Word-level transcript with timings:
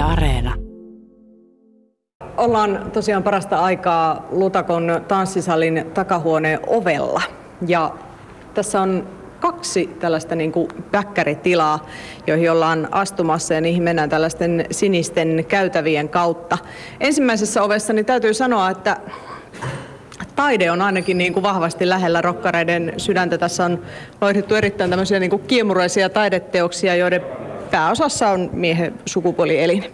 Areena. 0.00 0.54
Ollaan 2.36 2.90
tosiaan 2.92 3.22
parasta 3.22 3.58
aikaa 3.58 4.26
Lutakon 4.30 5.04
tanssisalin 5.08 5.84
takahuoneen 5.94 6.60
ovella. 6.66 7.22
Ja 7.66 7.94
tässä 8.54 8.80
on 8.80 9.08
kaksi 9.40 9.86
tällaista 10.00 10.34
niin 10.34 10.52
kuin 10.52 10.68
päkkäritilaa, 10.90 11.86
joihin 12.26 12.50
ollaan 12.50 12.88
astumassa 12.90 13.54
ja 13.54 13.60
niihin 13.60 13.82
mennään 13.82 14.10
tällaisten 14.10 14.66
sinisten 14.70 15.44
käytävien 15.48 16.08
kautta. 16.08 16.58
Ensimmäisessä 17.00 17.62
ovessa 17.62 17.92
niin 17.92 18.06
täytyy 18.06 18.34
sanoa, 18.34 18.70
että 18.70 18.96
taide 20.36 20.70
on 20.70 20.82
ainakin 20.82 21.18
niin 21.18 21.32
kuin 21.32 21.42
vahvasti 21.42 21.88
lähellä 21.88 22.22
rokkareiden 22.22 22.92
sydäntä. 22.96 23.38
Tässä 23.38 23.64
on 23.64 23.82
loihdettu 24.20 24.54
erittäin 24.54 24.90
tämmöisiä 24.90 25.20
niin 25.20 25.30
kuin 25.30 25.42
kiemuraisia 25.42 26.08
taideteoksia, 26.08 26.94
joiden 26.94 27.22
pääosassa 27.70 28.28
on 28.28 28.50
miehen 28.52 28.94
sukupuolielin. 29.06 29.84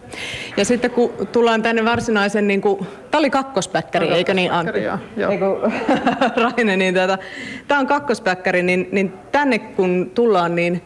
Ja 0.57 0.65
sitten 0.65 0.91
kun 0.91 1.13
tullaan 1.33 1.63
tänne 1.63 1.85
varsinaisen, 1.85 2.49
niin 2.49 2.61
kuin, 2.61 2.87
tämä 3.11 3.19
oli 3.19 3.31
kakkospäkkäri, 3.31 4.09
eikö 4.09 4.35
niin 4.35 4.53
Antti? 4.53 4.83
Joo, 4.83 4.99
joo. 5.17 5.31
Eiku, 5.31 5.45
Raine, 6.43 6.77
niin 6.77 6.95
tätä, 6.95 7.19
tämä 7.69 7.81
on 7.81 7.87
kakkospäkkäri, 7.87 8.63
niin, 8.63 8.89
niin 8.93 9.13
tänne 9.33 9.59
kun 9.59 10.11
tullaan, 10.15 10.55
niin 10.55 10.83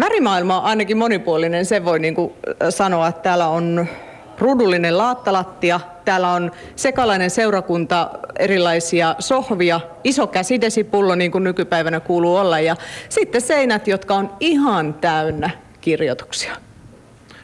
värimaailma 0.00 0.60
on 0.60 0.64
ainakin 0.64 0.96
monipuolinen, 0.96 1.66
se 1.66 1.84
voi 1.84 1.98
niin 1.98 2.14
kuin 2.14 2.32
sanoa, 2.70 3.08
että 3.08 3.22
täällä 3.22 3.48
on 3.48 3.86
ruudullinen 4.38 4.98
laattalattia, 4.98 5.80
täällä 6.04 6.32
on 6.32 6.50
sekalainen 6.76 7.30
seurakunta, 7.30 8.10
erilaisia 8.38 9.14
sohvia, 9.18 9.80
iso 10.04 10.26
käsidesipullo 10.26 11.14
niin 11.14 11.30
kuin 11.30 11.44
nykypäivänä 11.44 12.00
kuuluu 12.00 12.36
olla 12.36 12.60
ja 12.60 12.76
sitten 13.08 13.40
seinät, 13.40 13.88
jotka 13.88 14.14
on 14.14 14.30
ihan 14.40 14.94
täynnä 14.94 15.50
kirjoituksia. 15.88 16.56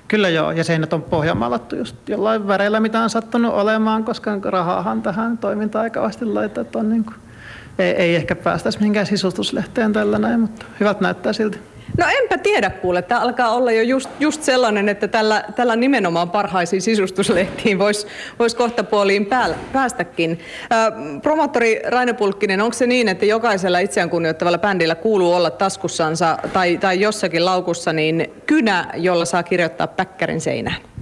Kyllä 0.09 0.29
joo, 0.29 0.51
ja 0.51 0.65
seinät 0.65 0.93
on 0.93 1.03
pohjamaalattu 1.03 1.77
just 1.77 2.09
jollain 2.09 2.49
väreillä, 2.49 2.81
mitä 2.81 3.01
on 3.01 3.11
sattunut 3.11 3.55
olemaan, 3.55 4.05
koska 4.05 4.39
rahaahan 4.45 5.03
tähän 5.03 5.39
toimintaan 5.39 5.83
aika 5.83 6.05
asti 6.05 6.25
laitetaan. 6.25 6.89
Niin 6.89 7.07
ei, 7.79 7.91
ei 7.91 8.17
ehkä 8.17 8.35
päästäisi 8.37 8.79
mihinkään 8.79 9.07
sisustuslehteen 9.07 9.93
tällä 9.93 10.19
näin, 10.19 10.41
mutta 10.41 10.67
hyvältä 10.81 11.01
näyttää 11.01 11.33
silti. 11.33 11.59
No 11.99 12.07
enpä 12.23 12.39
tiedä 12.39 12.71
kuule, 12.71 13.03
tämä 13.03 13.21
alkaa 13.21 13.51
olla 13.51 13.73
jo 13.73 13.83
just, 13.83 14.11
just 14.21 14.43
sellainen, 14.43 14.89
että 14.89 15.09
tällä, 15.09 15.45
tällä 15.57 15.77
nimenomaan 15.77 16.31
parhaisiin 16.31 16.83
sisustuslehtiin 16.83 17.79
voisi 17.79 18.07
vois 18.39 18.55
kohta 18.55 18.85
puoliin 18.85 19.27
pääl, 19.27 19.55
päästäkin. 19.73 20.39
Ää, 20.71 20.93
promottori 21.23 21.83
Raine 21.87 22.13
Pulkkinen, 22.13 22.61
onko 22.61 22.75
se 22.75 22.87
niin, 22.87 23.09
että 23.09 23.27
jokaisella 23.27 23.79
itseään 23.79 24.11
kunnioittavalla 24.11 24.59
bändillä 24.59 24.95
kuuluu 24.95 25.33
olla 25.33 25.51
taskussansa 25.51 26.39
tai, 26.53 26.79
tai 26.79 27.01
jossakin 27.01 27.45
laukussa 27.45 27.93
niin 27.93 28.33
kynä, 28.47 28.91
jolla 28.97 29.25
saa 29.25 29.43
kirjoittaa 29.43 29.87
päkkärin 29.87 30.41
seinään? 30.41 30.94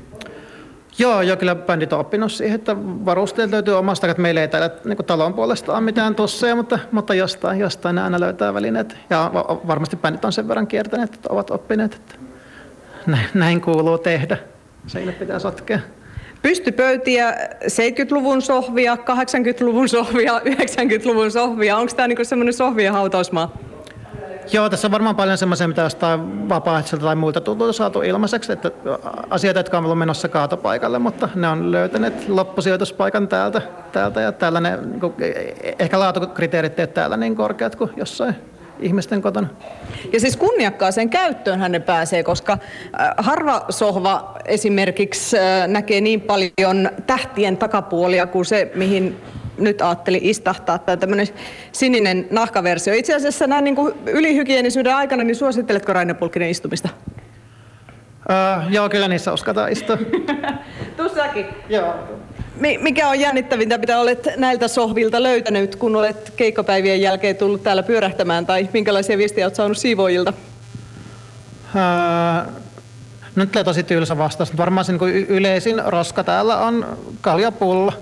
Joo, 1.03 1.23
joo, 1.23 1.37
kyllä 1.37 1.55
bändit 1.55 1.93
on 1.93 2.01
oppinut 2.01 2.33
siihen, 2.33 2.55
että 2.55 2.77
varusteet 2.79 3.51
löytyy 3.51 3.79
omasta, 3.79 4.07
että 4.07 4.23
meillä 4.23 4.41
ei 4.41 4.49
täällä 4.49 4.71
niin 4.85 4.97
talon 5.07 5.35
puolesta 5.35 5.73
ole 5.73 5.81
mitään 5.81 6.15
tosseja, 6.15 6.57
mutta, 6.57 6.79
mutta 6.93 7.15
jostain, 7.15 7.61
jostain 7.61 7.95
ne 7.95 8.03
aina 8.03 8.21
löytää 8.21 8.55
välineet. 8.55 8.97
Ja 9.11 9.31
varmasti 9.67 9.97
bändit 9.97 10.25
on 10.25 10.33
sen 10.33 10.49
verran 10.49 10.67
kiertäneet, 10.67 11.15
että 11.15 11.29
ovat 11.33 11.51
oppineet, 11.51 11.95
että 11.95 12.15
näin, 13.07 13.27
näin 13.35 13.61
kuuluu 13.61 13.99
tehdä. 13.99 14.37
Seinät 14.87 15.19
pitää 15.19 15.39
sotkea. 15.39 15.79
Pystypöytiä, 16.43 17.33
70-luvun 17.65 18.43
sohvia, 18.43 18.95
80-luvun 18.95 19.89
sohvia, 19.89 20.39
90-luvun 20.39 21.31
sohvia. 21.31 21.77
Onko 21.77 21.93
tämä 21.97 22.09
niinku 22.09 22.25
semmoinen 22.25 22.55
sohvien 22.55 22.93
hautausmaa? 22.93 23.53
Joo, 24.53 24.71
tässä 24.71 24.89
on 24.89 24.93
varmaan 24.93 25.17
paljon 25.17 25.39
semmoisia, 25.39 25.69
mitä 25.69 25.83
jostain 25.83 26.49
vapaaehtoiselta 26.49 27.05
tai 27.05 27.17
muilta 27.17 27.41
tutulta 27.41 27.73
saatu 27.73 28.03
ilmaiseksi, 28.03 28.53
että 28.53 28.71
asioita, 29.31 29.61
jotka 29.61 29.79
on 29.79 29.85
ollut 29.85 29.99
menossa 29.99 30.29
kaatopaikalle, 30.29 30.99
mutta 30.99 31.29
ne 31.35 31.49
on 31.49 31.73
löytäneet 31.73 32.29
loppusijoituspaikan 32.29 33.29
täältä, 33.29 33.63
täältä 33.93 34.21
ja 34.21 34.33
täällä 34.33 34.61
ne, 34.61 34.77
niinku, 34.77 35.15
ehkä 35.79 35.99
laatukriteerit 35.99 36.81
ei 36.81 36.87
täällä 36.87 37.17
niin 37.17 37.37
korkeat 37.37 37.77
kuin 37.77 37.91
jossain 37.97 38.35
ihmisten 38.81 39.23
kotona. 39.23 39.49
Ja 40.13 40.21
siis 40.21 40.37
kunniakkaaseen 40.37 41.11
käyttöön 41.11 41.73
ne 41.73 41.81
pääsee, 41.81 42.23
koska 42.23 42.59
harva 43.17 43.65
sohva 43.69 44.35
esimerkiksi 44.45 45.37
näkee 45.67 46.01
niin 46.01 46.21
paljon 46.21 46.91
tähtien 47.07 47.57
takapuolia 47.57 48.27
kuin 48.27 48.45
se, 48.45 48.73
mihin 48.75 49.21
nyt 49.63 49.83
ajattelin 49.83 50.21
istahtaa, 50.25 50.79
tämä 50.79 50.97
tämmöinen 50.97 51.29
sininen 51.73 52.27
nahkaversio. 52.31 52.95
Itse 52.95 53.15
asiassa 53.15 53.47
näin 53.47 53.65
niin 53.65 53.77
kuin 53.77 53.95
ylihygienisyyden 54.07 54.95
aikana, 54.95 55.25
niin 55.25 55.37
suositteletko 55.37 55.93
Raine 55.93 56.15
Pulkkinen 56.15 56.51
istumista? 56.51 56.89
Uh, 58.23 58.73
joo, 58.73 58.89
kyllä 58.89 59.09
niissä 59.09 59.33
uskataan 59.33 59.73
istua. 59.73 59.99
Tussakin? 60.97 61.47
Joo. 61.69 61.95
Mikä 62.81 63.09
on 63.09 63.21
jännittävintä, 63.21 63.79
mitä 63.79 63.99
olet 63.99 64.29
näiltä 64.37 64.69
sohvilta 64.69 65.23
löytänyt, 65.23 65.77
kun 65.77 65.97
olet 65.97 66.33
keikkapäivien 66.37 67.01
jälkeen 67.01 67.37
tullut 67.37 67.63
täällä 67.63 67.83
pyörähtämään, 67.83 68.47
tai 68.47 68.69
minkälaisia 68.73 69.19
viestejä 69.19 69.47
olet 69.47 69.55
saanut 69.55 69.79
siivoojilta? 69.79 70.33
Uh, 71.75 72.53
nyt 73.37 73.53
tulee 73.53 73.65
tosi 73.65 73.83
tylsä 73.83 74.19
vastaus. 74.19 74.57
Varmaan 74.57 74.85
se 74.85 74.93
niin 74.93 75.27
yleisin 75.29 75.83
roska 75.87 76.25
täällä 76.25 76.59
on 76.59 76.99
kaljapulla 77.21 77.93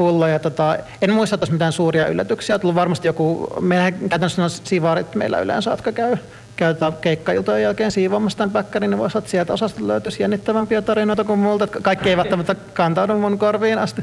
pullo. 0.00 0.26
Ja 0.26 0.38
tota, 0.38 0.76
en 1.02 1.12
muista, 1.12 1.34
että 1.34 1.52
mitään 1.52 1.72
suuria 1.72 2.06
yllätyksiä. 2.06 2.54
On 2.54 2.60
tullut 2.60 2.74
varmasti 2.74 3.08
joku, 3.08 3.48
meillä 3.60 3.92
käytännössä 3.92 4.44
on 4.44 4.50
siivaarit 4.50 5.14
meillä 5.14 5.40
yleensä, 5.40 5.70
jotka 5.70 5.92
käy, 5.92 6.16
käy 6.56 6.74
tota 6.74 6.92
keikkailtojen 7.00 7.62
jälkeen 7.62 7.90
siivoamassa 7.90 8.38
tämän 8.38 8.50
päkkärin, 8.50 8.90
niin 8.90 8.98
voisi 8.98 9.18
että 9.18 9.30
sieltä 9.30 9.52
osasta 9.52 9.86
löytyisi 9.86 10.22
jännittävämpiä 10.22 10.82
tarinoita 10.82 11.24
kuin 11.24 11.38
multa. 11.38 11.66
Kaikki 11.66 12.08
ei 12.08 12.16
välttämättä 12.16 12.54
kantaudu 12.54 13.18
mun 13.18 13.38
korviin 13.38 13.78
asti. 13.78 14.02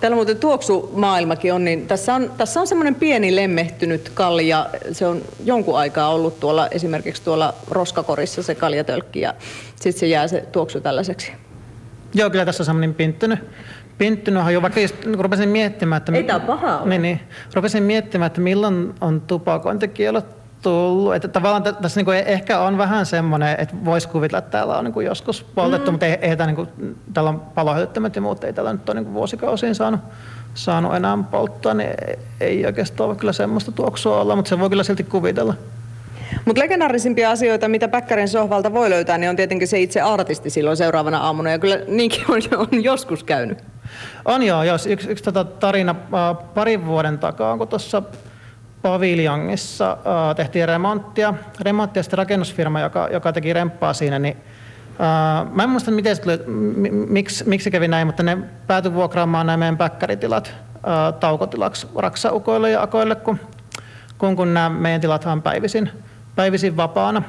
Täällä 0.00 0.14
muuten 0.14 0.36
tuoksumaailmakin 0.36 1.54
on, 1.54 1.64
niin 1.64 1.86
tässä 1.86 2.14
on, 2.14 2.32
tässä 2.36 2.60
on 2.60 2.66
semmoinen 2.66 2.94
pieni 2.94 3.36
lemmehtynyt 3.36 4.10
kalja. 4.14 4.70
Se 4.92 5.06
on 5.06 5.22
jonkun 5.44 5.78
aikaa 5.78 6.08
ollut 6.08 6.40
tuolla 6.40 6.68
esimerkiksi 6.70 7.22
tuolla 7.22 7.54
roskakorissa 7.70 8.42
se 8.42 8.54
kaljatölkki 8.54 9.20
ja 9.20 9.34
sitten 9.76 10.00
se 10.00 10.06
jää 10.06 10.28
se 10.28 10.44
tuoksu 10.52 10.80
tällaiseksi. 10.80 11.32
Joo, 12.14 12.30
kyllä 12.30 12.44
tässä 12.44 12.62
on 12.62 12.66
semmoinen 12.66 12.94
pinttynyt, 12.94 13.38
Pinttynyt 14.00 14.42
jo, 14.52 14.62
vaikka 14.62 14.80
just, 14.80 15.04
niin 15.04 15.20
rupesin 15.20 15.48
miettimään, 15.48 15.96
että... 15.98 16.12
Ei 16.12 16.24
tämä 16.24 16.40
paha 16.40 16.78
ole. 16.78 16.88
Niin, 16.88 17.02
niin, 17.02 17.20
rupesin 17.54 17.82
miettimään, 17.82 18.26
että 18.26 18.40
milloin 18.40 18.94
on 19.00 19.20
tupakointikielot 19.20 20.26
tullut. 20.62 21.14
Että 21.14 21.28
tavallaan 21.28 21.62
tässä 21.62 22.00
niin 22.02 22.26
ehkä 22.26 22.60
on 22.60 22.78
vähän 22.78 23.06
semmoinen, 23.06 23.56
että 23.58 23.74
voisi 23.84 24.08
kuvitella, 24.08 24.38
että 24.38 24.50
täällä 24.50 24.78
on 24.78 24.84
niin 24.84 25.06
joskus 25.06 25.44
poltettu, 25.54 25.90
mm. 25.90 25.92
mutta 25.92 26.06
ei, 26.06 26.12
ei 26.12 26.36
tämä, 26.36 26.46
niin 26.46 26.56
kuin, 26.56 26.96
täällä 27.14 27.30
on 27.30 27.40
palohälyttämät 27.40 28.16
ja 28.16 28.22
muut, 28.22 28.44
ei 28.44 28.52
täällä 28.52 28.72
nyt 28.72 28.88
ole 28.88 29.00
niin 29.00 29.14
vuosikausiin 29.14 29.74
saanut, 29.74 30.00
saanut 30.54 30.94
enää 30.94 31.18
polttaa, 31.30 31.74
niin 31.74 31.90
ei 32.40 32.66
oikeastaan 32.66 33.10
ole 33.10 33.16
kyllä 33.16 33.32
semmoista 33.32 33.72
tuoksua 33.72 34.20
olla, 34.20 34.36
mutta 34.36 34.48
se 34.48 34.58
voi 34.58 34.68
kyllä 34.68 34.82
silti 34.82 35.04
kuvitella. 35.04 35.54
Mutta 36.44 36.62
legendaarisimpia 36.62 37.30
asioita, 37.30 37.68
mitä 37.68 37.88
Päkkärin 37.88 38.28
sohvalta 38.28 38.72
voi 38.72 38.90
löytää, 38.90 39.18
niin 39.18 39.30
on 39.30 39.36
tietenkin 39.36 39.68
se 39.68 39.80
itse 39.80 40.00
artisti 40.00 40.50
silloin 40.50 40.76
seuraavana 40.76 41.18
aamuna. 41.18 41.50
Ja 41.50 41.58
kyllä 41.58 41.78
niinkin 41.88 42.24
on, 42.28 42.40
on 42.58 42.84
joskus 42.84 43.24
käynyt. 43.24 43.58
On 44.24 44.42
joo, 44.42 44.62
jos 44.62 44.86
yksi, 44.86 45.10
yksi 45.10 45.24
tota 45.24 45.44
tarina 45.44 45.94
äh, 46.14 46.54
parin 46.54 46.86
vuoden 46.86 47.18
takaa, 47.18 47.56
kun 47.56 47.68
tuossa 47.68 48.02
paviljongissa 48.82 49.92
äh, 49.92 50.36
tehtiin 50.36 50.68
remonttia, 50.68 51.34
remonttia 51.60 52.02
sitten 52.02 52.18
rakennusfirma, 52.18 52.80
joka, 52.80 53.08
joka 53.12 53.32
teki 53.32 53.52
remppaa 53.52 53.92
siinä, 53.92 54.18
niin 54.18 54.36
äh, 55.00 55.52
mä 55.52 55.62
en 55.62 55.70
muista, 55.70 55.90
miten 55.90 56.16
se 56.16 56.22
tuli, 56.22 56.38
miksi, 57.08 57.44
miksi 57.48 57.70
kävi 57.70 57.88
näin, 57.88 58.06
mutta 58.06 58.22
ne 58.22 58.38
päätyi 58.66 58.94
vuokraamaan 58.94 59.46
nämä 59.46 59.56
meidän 59.56 59.76
päkkäritilat 59.76 60.54
äh, 60.74 61.14
taukotilaksi 61.20 61.86
raksaukoille 61.96 62.70
ja 62.70 62.82
akoille, 62.82 63.14
kun, 63.14 63.40
kun, 64.18 64.36
kun 64.36 64.54
nämä 64.54 64.68
meidän 64.68 65.00
tilat 65.00 65.26
on 65.26 65.42
päivisin, 65.42 65.90
päivisin 66.36 66.76
vapaana. 66.76 67.22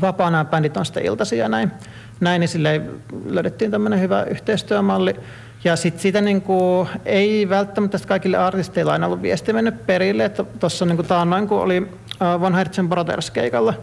Vapaana 0.00 0.44
bändit 0.44 0.76
on 0.76 0.84
sitten 0.84 1.04
iltaisia 1.04 1.38
ja 1.38 1.48
näin. 1.48 1.72
Näin 2.20 2.40
niin 2.40 2.48
sille 2.48 2.80
löydettiin 3.26 3.70
tämmöinen 3.70 4.00
hyvä 4.00 4.22
yhteistyömalli. 4.22 5.16
Ja 5.64 5.76
sitten 5.76 6.02
siitä 6.02 6.20
niin 6.20 6.42
kuin, 6.42 6.88
ei 7.04 7.48
välttämättä 7.48 7.98
kaikille 8.08 8.36
artisteilla 8.36 8.92
aina 8.92 9.06
ollut 9.06 9.22
viesti 9.22 9.52
mennyt 9.52 9.86
perille, 9.86 10.28
tuossa 10.60 10.84
niin 10.84 10.96
kuin 10.96 11.08
taannoin, 11.08 11.48
kun 11.48 11.60
oli 11.60 11.88
Von 12.40 12.54
Herzen 12.54 12.88
Brothers 12.88 13.30
keikalla, 13.30 13.74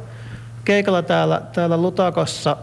keikalla 0.65 1.01
täällä, 1.01 1.41
täällä 1.53 1.77
Lutakossa, 1.77 2.57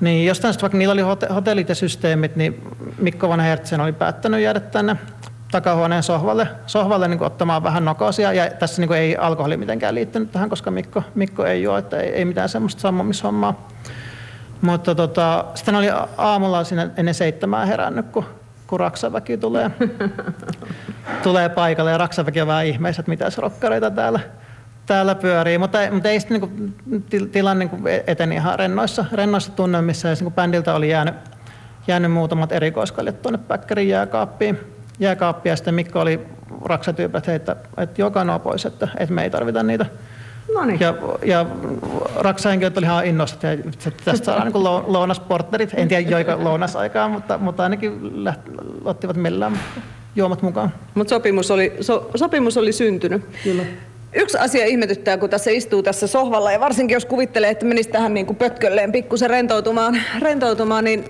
niin 0.00 0.26
jostain 0.26 0.54
sitten 0.54 0.62
vaikka 0.62 0.78
niillä 0.78 0.92
oli 0.92 1.16
hotellit 1.34 1.68
ja 1.68 1.74
systeemit, 1.74 2.36
niin 2.36 2.62
Mikko 2.98 3.28
Von 3.28 3.40
Herzen 3.40 3.80
oli 3.80 3.92
päättänyt 3.92 4.40
jäädä 4.40 4.60
tänne 4.60 4.96
takahuoneen 5.50 6.02
sohvalle, 6.02 6.48
sohvalle 6.66 7.08
niin 7.08 7.22
ottamaan 7.22 7.62
vähän 7.62 7.84
nokosia. 7.84 8.32
Ja 8.32 8.50
tässä 8.50 8.82
niin 8.82 8.92
ei 8.92 9.16
alkoholi 9.16 9.56
mitenkään 9.56 9.94
liittynyt 9.94 10.32
tähän, 10.32 10.48
koska 10.48 10.70
Mikko, 10.70 11.02
Mikko 11.14 11.46
ei 11.46 11.62
juo, 11.62 11.76
että 11.78 12.00
ei, 12.00 12.08
ei 12.08 12.24
mitään 12.24 12.48
semmoista 12.48 12.80
sammumishommaa. 12.80 13.68
Mutta 14.66 14.94
tota, 14.94 15.44
sitten 15.54 15.74
oli 15.74 15.86
aamulla 16.16 16.64
siinä 16.64 16.90
ennen 16.96 17.14
seitsemää 17.14 17.66
herännyt, 17.66 18.06
kun, 18.06 18.24
kun 18.66 18.80
Raksaväki 18.80 19.36
tulee, 19.36 19.70
tulee 21.22 21.48
paikalle. 21.48 21.90
Ja 21.90 21.98
Raksaväki 21.98 22.40
on 22.40 22.46
vähän 22.46 22.66
ihmeessä, 22.66 23.00
että 23.00 23.10
mitä 23.10 23.28
rokkareita 23.38 23.90
täällä, 23.90 24.20
täällä 24.86 25.14
pyörii, 25.14 25.58
mutta, 25.58 25.78
mutta 25.90 26.08
ei 26.08 26.20
sitten 26.20 26.40
niin 26.86 27.28
tilanne 27.32 27.64
niin 27.64 28.02
eteni 28.06 28.34
ihan 28.34 28.58
rennoissa, 28.58 29.04
rennoissa 29.12 29.52
tunnelmissa. 29.52 30.08
Ja 30.08 30.14
niin 30.20 30.32
bändiltä 30.32 30.74
oli 30.74 30.90
jäänyt, 30.90 31.14
jäänyt 31.86 32.12
muutamat 32.12 32.52
erikoiskaljat 32.52 33.22
tuonne 33.22 33.38
Päkkärin 33.38 33.88
jääkaappiin. 33.88 34.58
Jääkaappi, 34.98 35.48
ja 35.48 35.56
sitten 35.56 35.74
Mikko 35.74 36.00
oli 36.00 36.26
raksatyypät, 36.64 37.28
että, 37.28 37.56
että 37.76 38.02
joka 38.02 38.38
pois, 38.42 38.66
että, 38.66 38.88
että 38.98 39.14
me 39.14 39.22
ei 39.22 39.30
tarvita 39.30 39.62
niitä. 39.62 39.86
Noniin. 40.54 40.80
Ja, 40.80 40.94
ja 41.24 41.46
raksahenkilöt 42.16 42.78
oli 42.78 42.86
ihan 42.86 43.06
innostunut, 43.06 43.86
että 43.86 44.04
tästä 44.04 44.24
saadaan 44.24 44.52
niin 44.52 44.64
lounasportterit. 44.64 45.70
En 45.74 45.88
tiedä 45.88 46.10
joiko 46.10 46.32
lounasaikaa, 46.44 47.08
mutta, 47.08 47.38
mutta 47.38 47.62
ainakin 47.62 48.24
läht, 48.24 48.40
ottivat 48.84 49.16
millään 49.16 49.58
juomat 50.16 50.42
mukaan. 50.42 50.72
Mutta 50.94 51.10
sopimus 51.10 51.50
oli, 51.50 51.72
so, 51.80 52.10
sopimus 52.14 52.56
oli 52.56 52.72
syntynyt. 52.72 53.22
Kyllä. 53.44 53.62
Yksi 54.14 54.38
asia 54.38 54.66
ihmetyttää, 54.66 55.18
kun 55.18 55.30
tässä 55.30 55.50
istuu 55.50 55.82
tässä 55.82 56.06
sohvalla 56.06 56.52
ja 56.52 56.60
varsinkin 56.60 56.94
jos 56.94 57.04
kuvittelee, 57.04 57.50
että 57.50 57.66
menisi 57.66 57.88
tähän 57.88 58.14
niin 58.14 58.26
kuin 58.26 58.36
pötkölleen 58.36 58.92
pikkusen 58.92 59.30
rentoutumaan, 59.30 60.00
rentoutumaan, 60.20 60.84
niin 60.84 61.04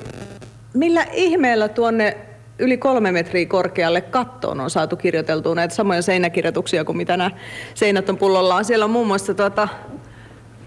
millä 0.74 1.06
ihmeellä 1.12 1.68
tuonne 1.68 2.16
yli 2.58 2.76
kolme 2.76 3.12
metriä 3.12 3.46
korkealle 3.46 4.00
kattoon 4.00 4.60
on 4.60 4.70
saatu 4.70 4.96
kirjoiteltua 4.96 5.54
näitä 5.54 5.74
samoja 5.74 6.02
seinäkirjoituksia 6.02 6.84
kuin 6.84 6.96
mitä 6.96 7.16
nämä 7.16 7.30
seinät 7.74 8.08
on 8.08 8.16
pullollaan. 8.16 8.64
Siellä 8.64 8.84
on 8.84 8.90
muun 8.90 9.06
muassa 9.06 9.34
tuota, 9.34 9.68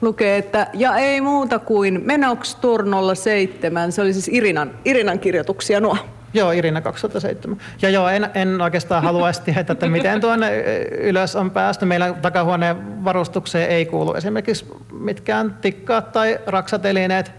lukee, 0.02 0.38
että 0.38 0.68
ja 0.74 0.98
ei 0.98 1.22
muuta 1.22 1.60
kuin 1.60 2.02
Menox 2.06 2.56
Tour 2.56 2.86
07. 3.16 3.92
Se 3.92 4.02
oli 4.02 4.14
siis 4.14 4.28
Irinan, 4.28 4.72
Irinan 4.86 5.20
kirjoituksia 5.20 5.80
nuo. 5.80 5.98
Joo, 6.34 6.52
Irina 6.52 6.82
2007. 6.82 7.58
Ja 7.82 7.90
joo, 7.90 8.10
en, 8.10 8.30
en 8.34 8.62
oikeastaan 8.62 9.04
haluaisi 9.04 9.42
tietää, 9.46 9.74
että 9.74 9.88
miten 9.88 10.22
tuonne 10.22 10.62
ylös 11.02 11.36
on 11.36 11.52
päästy. 11.52 11.86
Meillä 11.86 12.14
takahuoneen 12.22 13.04
varustukseen 13.06 13.70
ei 13.70 13.86
kuulu 13.86 14.14
esimerkiksi 14.14 14.66
mitkään 14.92 15.58
tikkaat 15.62 16.12
tai 16.12 16.40
raksatelineet. 16.48 17.32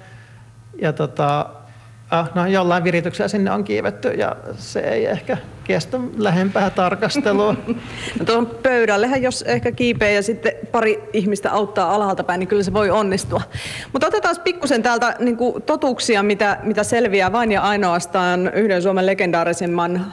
Ja 0.82 0.92
tota, 0.92 1.46
no 2.34 2.46
jollain 2.46 2.84
virityksellä 2.84 3.28
sinne 3.28 3.50
on 3.50 3.64
kiivetty 3.64 4.08
ja 4.08 4.36
se 4.56 4.80
ei 4.80 5.06
ehkä 5.06 5.36
kestä 5.64 5.98
lähempää 6.16 6.70
tarkastelua. 6.70 7.56
no 8.18 8.24
tuohon 8.26 8.46
pöydällehän, 8.46 9.22
jos 9.22 9.42
ehkä 9.42 9.72
kiipeä 9.72 10.10
ja 10.10 10.22
sitten 10.22 10.52
pari 10.72 11.02
ihmistä 11.12 11.52
auttaa 11.52 11.94
alhaalta 11.94 12.24
päin, 12.24 12.38
niin 12.38 12.48
kyllä 12.48 12.62
se 12.62 12.72
voi 12.72 12.90
onnistua. 12.90 13.42
Mutta 13.92 14.06
otetaan 14.06 14.36
pikkusen 14.44 14.82
täältä 14.82 15.16
niin 15.18 15.36
kuin 15.36 15.62
totuuksia, 15.62 16.22
mitä, 16.22 16.58
mitä 16.62 16.84
selviää 16.84 17.32
vain 17.32 17.52
ja 17.52 17.60
ainoastaan 17.60 18.50
yhden 18.54 18.82
Suomen 18.82 19.06
legendaarisemman 19.06 19.96
äh, 19.96 20.04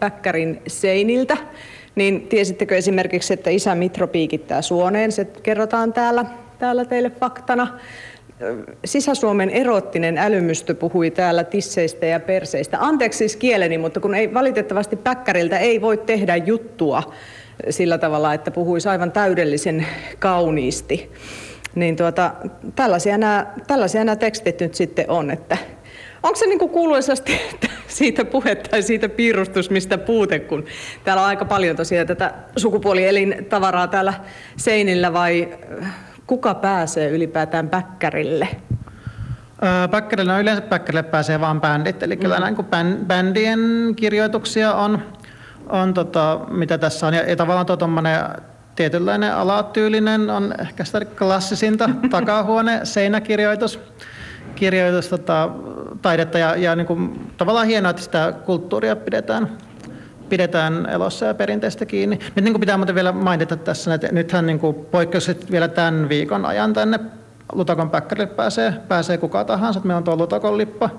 päkkärin 0.00 0.62
seiniltä. 0.66 1.36
Niin 1.94 2.28
tiesittekö 2.28 2.76
esimerkiksi, 2.76 3.32
että 3.32 3.50
isä 3.50 3.74
Mitro 3.74 4.06
piikittää 4.06 4.62
suoneen? 4.62 5.12
Se 5.12 5.24
kerrotaan 5.24 5.92
täällä, 5.92 6.24
täällä 6.58 6.84
teille 6.84 7.10
faktana. 7.10 7.78
Sisä-Suomen 8.84 9.50
erottinen 9.50 10.18
älymystö 10.18 10.74
puhui 10.74 11.10
täällä 11.10 11.44
tisseistä 11.44 12.06
ja 12.06 12.20
perseistä. 12.20 12.78
Anteeksi 12.80 13.18
siis 13.18 13.36
kieleni, 13.36 13.78
mutta 13.78 14.00
kun 14.00 14.14
ei 14.14 14.34
valitettavasti 14.34 14.96
Päkkäriltä 14.96 15.58
ei 15.58 15.80
voi 15.80 15.96
tehdä 15.96 16.36
juttua 16.36 17.12
sillä 17.70 17.98
tavalla, 17.98 18.34
että 18.34 18.50
puhuisi 18.50 18.88
aivan 18.88 19.12
täydellisen 19.12 19.86
kauniisti. 20.18 21.10
Niin 21.74 21.96
tuota, 21.96 22.34
tällaisia, 22.76 23.18
nämä, 23.18 23.46
tällaisia 23.66 24.04
nämä 24.04 24.16
tekstit 24.16 24.60
nyt 24.60 24.74
sitten 24.74 25.10
on, 25.10 25.30
että 25.30 25.56
Onko 26.22 26.36
se 26.36 26.46
niin 26.46 26.58
kuin 26.58 26.70
kuuluisasti 26.70 27.40
siitä 27.86 28.24
puhe 28.24 28.54
tai 28.54 28.82
siitä 28.82 29.08
piirustus, 29.08 29.70
mistä 29.70 29.98
puute, 29.98 30.38
kun 30.38 30.64
täällä 31.04 31.22
on 31.22 31.28
aika 31.28 31.44
paljon 31.44 31.76
tosiaan 31.76 32.06
tätä 32.06 32.34
sukupuolielintavaraa 32.56 33.86
täällä 33.86 34.14
seinillä 34.56 35.12
vai 35.12 35.48
kuka 36.26 36.54
pääsee 36.54 37.10
ylipäätään 37.10 37.68
päkkärille? 37.68 38.48
Päkkärille, 39.90 40.32
no 40.32 40.40
yleensä 40.40 40.62
päkkärille 40.62 41.02
pääsee 41.02 41.40
vain 41.40 41.60
bändit, 41.60 42.02
eli 42.02 42.16
kyllä 42.16 42.36
mm. 42.36 42.40
näin 42.40 42.56
kuin 42.56 42.68
bändien 43.06 43.60
kirjoituksia 43.96 44.74
on, 44.74 45.02
on 45.68 45.94
tota, 45.94 46.40
mitä 46.50 46.78
tässä 46.78 47.06
on, 47.06 47.14
ja, 47.14 47.30
ja 47.30 47.36
tavallaan 47.36 47.66
tuo 47.66 47.78
tietynlainen 48.76 49.34
alatyylinen 49.34 50.30
on 50.30 50.54
ehkä 50.58 50.84
sitä 50.84 51.04
klassisinta 51.04 51.90
takahuone 52.10 52.80
seinäkirjoitus 52.84 53.80
kirjoitus, 54.54 55.08
tota, 55.08 55.50
taidetta 56.02 56.38
ja, 56.38 56.56
ja 56.56 56.76
niin 56.76 56.86
kuin, 56.86 57.30
tavallaan 57.36 57.66
hienoa, 57.66 57.90
että 57.90 58.02
sitä 58.02 58.32
kulttuuria 58.44 58.96
pidetään 58.96 59.58
pidetään 60.28 60.88
elossa 60.88 61.26
ja 61.26 61.34
perinteistä 61.34 61.86
kiinni. 61.86 62.18
Nyt 62.34 62.44
niin 62.44 62.52
kuin 62.52 62.60
pitää 62.60 62.76
muuten 62.76 62.94
vielä 62.94 63.12
mainita 63.12 63.56
tässä, 63.56 63.94
että 63.94 64.08
nythän 64.12 64.46
niin 64.46 64.60
poikkeukset 64.90 65.50
vielä 65.50 65.68
tämän 65.68 66.08
viikon 66.08 66.44
ajan 66.44 66.72
tänne 66.72 67.00
Lutakon 67.52 67.90
päkkärille 67.90 68.26
pääsee, 68.26 68.74
pääsee 68.88 69.18
kuka 69.18 69.44
tahansa. 69.44 69.80
Meillä 69.84 69.96
on 69.96 70.04
tuo 70.04 70.16
Lutakon 70.16 70.58
lippa, 70.58 70.90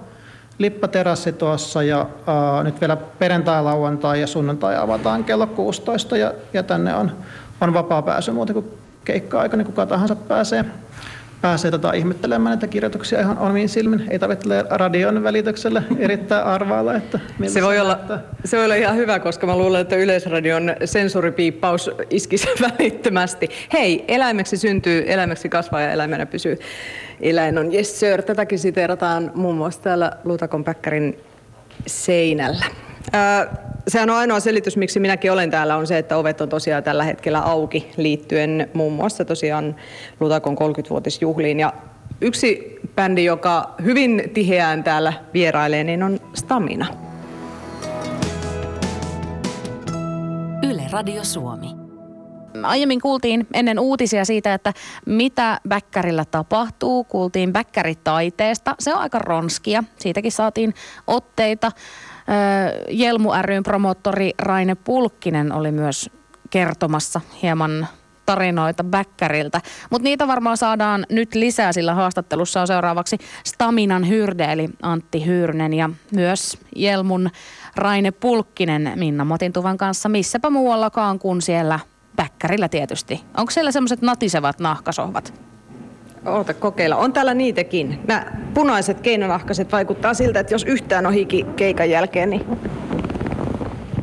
lippaterassi 0.57 1.31
tuossa 1.31 1.83
ja 1.83 2.01
uh, 2.01 2.63
nyt 2.63 2.81
vielä 2.81 2.97
perjantai, 2.97 3.63
lauantai 3.63 4.21
ja 4.21 4.27
sunnuntai 4.27 4.77
avataan 4.77 5.23
kello 5.23 5.47
16 5.47 6.17
ja, 6.17 6.33
ja 6.53 6.63
tänne 6.63 6.95
on, 6.95 7.11
on 7.61 7.73
vapaa 7.73 8.01
pääsy 8.01 8.31
muuten 8.31 8.53
kuin 8.53 8.67
keikka-aika, 9.05 9.57
niin 9.57 9.65
kuka 9.65 9.85
tahansa 9.85 10.15
pääsee 10.15 10.65
pääsee 11.47 11.71
tota 11.71 11.93
ihmettelemään 11.93 12.51
näitä 12.51 12.67
kirjoituksia 12.67 13.19
ihan 13.19 13.37
omiin 13.37 13.69
silmin. 13.69 14.03
Ei 14.09 14.19
tarvitse 14.19 14.65
radion 14.69 15.23
välityksellä 15.23 15.83
erittäin 15.99 16.43
arvailla, 16.43 16.95
että 16.95 17.19
se 17.47 17.61
voi, 17.61 17.79
olla, 17.79 17.99
se 18.45 18.57
voi 18.57 18.65
olla 18.65 18.75
ihan 18.75 18.95
hyvä, 18.95 19.19
koska 19.19 19.47
mä 19.47 19.57
luulen, 19.57 19.81
että 19.81 19.95
Yleisradion 19.95 20.75
sensuripiippaus 20.85 21.91
iskisi 22.09 22.47
välittömästi. 22.79 23.49
Hei, 23.73 24.05
eläimeksi 24.07 24.57
syntyy, 24.57 25.03
eläimeksi 25.07 25.49
kasvaa 25.49 25.81
ja 25.81 25.91
eläimenä 25.91 26.25
pysyy. 26.25 26.57
Eläin 27.21 27.57
on 27.57 27.73
yes 27.73 27.99
sir. 27.99 28.21
Tätäkin 28.21 28.59
siteerataan 28.59 29.31
muun 29.35 29.55
muassa 29.55 29.81
täällä 29.81 30.11
Lutakon 30.23 30.63
Päkkärin 30.63 31.17
seinällä. 31.85 32.65
Sehän 33.87 34.09
on 34.09 34.15
ainoa 34.15 34.39
selitys, 34.39 34.77
miksi 34.77 34.99
minäkin 34.99 35.31
olen 35.31 35.51
täällä, 35.51 35.75
on 35.75 35.87
se, 35.87 35.97
että 35.97 36.17
ovet 36.17 36.41
on 36.41 36.49
tosiaan 36.49 36.83
tällä 36.83 37.03
hetkellä 37.03 37.39
auki 37.39 37.91
liittyen 37.97 38.69
muun 38.73 38.93
muassa 38.93 39.25
tosiaan 39.25 39.75
Lutakon 40.19 40.57
30-vuotisjuhliin. 40.57 41.59
Ja 41.59 41.73
yksi 42.21 42.79
bändi, 42.95 43.25
joka 43.25 43.75
hyvin 43.83 44.23
tiheään 44.33 44.83
täällä 44.83 45.13
vierailee, 45.33 45.83
niin 45.83 46.03
on 46.03 46.19
Stamina. 46.33 46.85
Yle 50.63 50.83
Radio 50.91 51.23
Suomi. 51.23 51.67
Aiemmin 52.63 53.01
kuultiin 53.01 53.47
ennen 53.53 53.79
uutisia 53.79 54.25
siitä, 54.25 54.53
että 54.53 54.73
mitä 55.05 55.59
Bäkkärillä 55.67 56.25
tapahtuu. 56.25 57.03
Kuultiin 57.03 57.53
Bäkkäritaiteesta. 57.53 58.75
Se 58.79 58.93
on 58.93 58.99
aika 58.99 59.19
ronskia. 59.19 59.83
Siitäkin 59.99 60.31
saatiin 60.31 60.73
otteita. 61.07 61.71
Jelmu 62.89 63.29
ryn 63.41 63.63
promottori 63.63 64.31
Raine 64.39 64.75
Pulkkinen 64.75 65.51
oli 65.51 65.71
myös 65.71 66.09
kertomassa 66.49 67.21
hieman 67.41 67.87
tarinoita 68.25 68.83
Bäkkäriltä. 68.83 69.61
Mutta 69.89 70.03
niitä 70.03 70.27
varmaan 70.27 70.57
saadaan 70.57 71.05
nyt 71.09 71.35
lisää, 71.35 71.73
sillä 71.73 71.93
haastattelussa 71.93 72.61
on 72.61 72.67
seuraavaksi 72.67 73.17
Staminan 73.43 74.07
hyrde, 74.07 74.43
eli 74.43 74.69
Antti 74.81 75.25
Hyrnen 75.25 75.73
ja 75.73 75.89
myös 76.11 76.57
Jelmun 76.75 77.29
Raine 77.75 78.11
Pulkkinen 78.11 78.91
Minna 78.95 79.25
Motintuvan 79.25 79.77
kanssa, 79.77 80.09
missäpä 80.09 80.49
muuallakaan 80.49 81.19
kuin 81.19 81.41
siellä 81.41 81.79
Bäkkärillä 82.15 82.69
tietysti. 82.69 83.23
Onko 83.37 83.51
siellä 83.51 83.71
semmoiset 83.71 84.01
natisevat 84.01 84.59
nahkasohvat? 84.59 85.33
Oota 86.27 86.53
kokeilla. 86.53 86.95
On 86.95 87.13
täällä 87.13 87.33
niitäkin. 87.33 87.99
Nämä 88.07 88.25
punaiset 88.53 89.01
keinonahkaset 89.01 89.71
vaikuttaa 89.71 90.13
siltä, 90.13 90.39
että 90.39 90.53
jos 90.53 90.63
yhtään 90.63 91.05
on 91.05 91.13
hiki 91.13 91.45
keikan 91.55 91.89
jälkeen, 91.89 92.29
niin... 92.29 92.45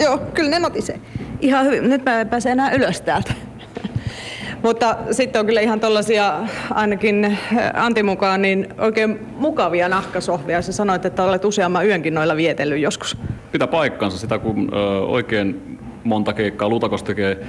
Joo, 0.00 0.18
kyllä 0.34 0.50
ne 0.50 0.58
notisee. 0.58 1.00
Ihan 1.40 1.66
hyvin. 1.66 1.88
Nyt 1.88 2.04
mä 2.04 2.24
pääsen 2.24 2.52
enää 2.52 2.72
ylös 2.72 3.00
täältä. 3.00 3.34
Mutta 4.62 4.96
sitten 5.10 5.40
on 5.40 5.46
kyllä 5.46 5.60
ihan 5.60 5.80
tuollaisia, 5.80 6.34
ainakin 6.70 7.24
äh, 7.24 7.38
Antti 7.74 8.02
mukaan, 8.02 8.42
niin 8.42 8.68
oikein 8.78 9.26
mukavia 9.36 9.88
nahkasohvia. 9.88 10.62
Sä 10.62 10.72
sanoit, 10.72 11.04
että 11.04 11.22
olet 11.22 11.44
useamman 11.44 11.86
yönkin 11.86 12.14
noilla 12.14 12.36
vietellyt 12.36 12.80
joskus. 12.80 13.16
Pitää 13.52 13.68
paikkansa 13.68 14.18
sitä, 14.18 14.38
kun 14.38 14.68
ö, 14.72 15.00
oikein 15.00 15.78
monta 16.04 16.32
keikkaa 16.32 16.68
Lutakos 16.68 17.02
tekee 17.02 17.46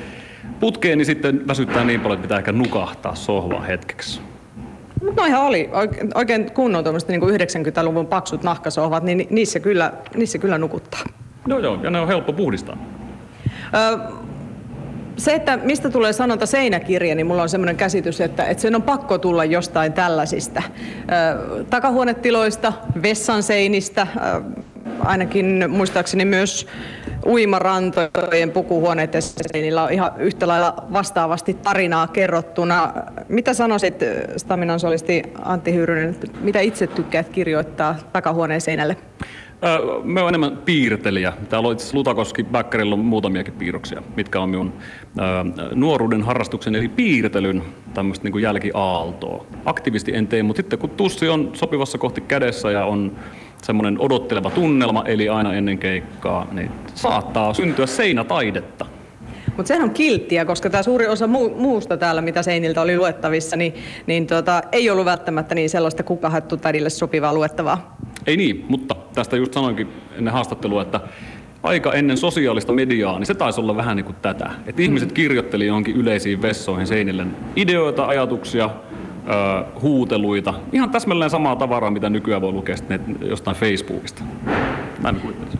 putkeen, 0.59 0.97
niin 0.97 1.05
sitten 1.05 1.47
väsyttää 1.47 1.83
niin 1.83 2.01
paljon, 2.01 2.17
että 2.17 2.25
pitää 2.27 2.37
ehkä 2.37 2.51
nukahtaa 2.51 3.15
sohvaa 3.15 3.61
hetkeksi. 3.61 4.21
Mutta 5.03 5.21
noihan 5.21 5.41
oli 5.41 5.69
oikein 6.15 6.51
kunnon 6.51 6.83
niin 7.07 7.19
kuin 7.19 7.39
90-luvun 7.41 8.07
paksut 8.07 8.43
nahkasohvat, 8.43 9.03
niin 9.03 9.27
niissä 9.29 9.59
kyllä, 9.59 9.93
niissä 10.15 10.37
kyllä 10.37 10.57
nukuttaa. 10.57 11.01
Joo, 11.47 11.59
joo, 11.59 11.79
ja 11.83 11.89
ne 11.89 11.99
on 11.99 12.07
helppo 12.07 12.33
puhdistaa. 12.33 12.77
Ö, 13.93 13.99
se, 15.17 15.33
että 15.33 15.57
mistä 15.57 15.89
tulee 15.89 16.13
sanonta 16.13 16.45
seinäkirja, 16.45 17.15
niin 17.15 17.27
mulla 17.27 17.41
on 17.41 17.49
semmoinen 17.49 17.75
käsitys, 17.75 18.21
että, 18.21 18.45
että 18.45 18.61
sen 18.61 18.75
on 18.75 18.83
pakko 18.83 19.17
tulla 19.17 19.45
jostain 19.45 19.93
tällaisista. 19.93 20.63
Ö, 21.57 21.63
takahuonetiloista, 21.69 22.73
vessan 23.03 23.43
seinistä, 23.43 24.07
ö, 24.17 24.41
ainakin 24.99 25.65
muistaakseni 25.69 26.25
myös 26.25 26.67
uimarantojen 27.25 28.51
pukuhuoneiden 28.53 29.21
niillä 29.53 29.83
on 29.83 29.91
ihan 29.91 30.11
yhtä 30.17 30.47
lailla 30.47 30.73
vastaavasti 30.93 31.53
tarinaa 31.53 32.07
kerrottuna. 32.07 32.93
Mitä 33.29 33.53
sanoisit 33.53 33.95
Staminan 34.37 34.79
solisti 34.79 35.23
Antti 35.41 35.73
Hyyrynen, 35.73 36.15
mitä 36.41 36.59
itse 36.59 36.87
tykkäät 36.87 37.29
kirjoittaa 37.29 37.95
takahuoneen 38.13 38.61
seinälle? 38.61 38.97
Mä 40.03 40.19
oon 40.19 40.29
enemmän 40.29 40.57
piirtelijä. 40.57 41.33
Täällä 41.49 41.67
on 41.67 41.73
itse 41.73 41.95
Lutakoski 41.95 42.43
Bäkkärillä 42.43 42.93
on 42.93 42.99
muutamiakin 42.99 43.53
piirroksia, 43.53 44.03
mitkä 44.15 44.39
on 44.41 44.49
minun 44.49 44.73
ää, 45.17 45.45
nuoruuden 45.73 46.21
harrastuksen 46.21 46.75
eli 46.75 46.89
piirtelyn 46.89 47.63
tämmöistä 47.93 48.29
niin 48.29 48.41
jälkiaaltoa. 48.41 49.45
Aktivisti 49.65 50.15
en 50.15 50.27
tee, 50.27 50.43
mutta 50.43 50.59
sitten 50.59 50.79
kun 50.79 50.89
tussi 50.89 51.29
on 51.29 51.49
sopivassa 51.53 51.97
kohti 51.97 52.21
kädessä 52.21 52.71
ja 52.71 52.85
on 52.85 53.15
semmoinen 53.65 53.99
odotteleva 53.99 54.49
tunnelma, 54.49 55.03
eli 55.05 55.29
aina 55.29 55.53
ennen 55.53 55.77
keikkaa, 55.77 56.47
niin 56.51 56.71
saattaa 56.95 57.53
syntyä 57.53 57.85
seinätaidetta. 57.85 58.85
Mutta 59.57 59.67
sehän 59.67 59.83
on 59.83 59.89
kilttiä, 59.89 60.45
koska 60.45 60.69
tämä 60.69 60.83
suuri 60.83 61.07
osa 61.07 61.27
muu, 61.27 61.55
muusta 61.57 61.97
täällä, 61.97 62.21
mitä 62.21 62.43
seiniltä 62.43 62.81
oli 62.81 62.97
luettavissa, 62.97 63.55
niin, 63.55 63.73
niin 64.07 64.27
tota, 64.27 64.61
ei 64.71 64.89
ollut 64.89 65.05
välttämättä 65.05 65.55
niin 65.55 65.69
sellaista 65.69 66.03
kukahattu 66.03 66.57
tädille 66.57 66.89
sopivaa 66.89 67.33
luettavaa. 67.33 67.97
Ei 68.27 68.37
niin, 68.37 68.65
mutta 68.69 68.95
tästä 69.13 69.37
just 69.37 69.53
sanoinkin 69.53 69.87
ennen 70.17 70.33
haastattelua, 70.33 70.81
että 70.81 70.99
aika 71.63 71.93
ennen 71.93 72.17
sosiaalista 72.17 72.73
mediaa, 72.73 73.19
niin 73.19 73.27
se 73.27 73.33
taisi 73.33 73.61
olla 73.61 73.75
vähän 73.75 73.97
niin 73.97 74.05
kuin 74.05 74.15
tätä. 74.21 74.49
Että 74.67 74.81
ihmiset 74.81 75.11
kirjoitteli 75.11 75.67
johonkin 75.67 75.95
yleisiin 75.95 76.41
vessoihin 76.41 76.87
seinille 76.87 77.25
ideoita, 77.55 78.05
ajatuksia, 78.05 78.69
huuteluita. 79.81 80.53
Ihan 80.73 80.89
täsmälleen 80.89 81.29
samaa 81.29 81.55
tavaraa, 81.55 81.91
mitä 81.91 82.09
nykyään 82.09 82.41
voi 82.41 82.51
lukea 82.51 82.75
jostain 83.21 83.57
Facebookista. 83.57 84.23
Näin 85.03 85.15
kuvittelisin. 85.15 85.59